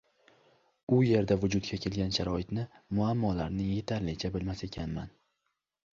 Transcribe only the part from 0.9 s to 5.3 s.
u yerda vujudga kelgan sharoitni, muammolarni yetarlicha bilmas ekanman.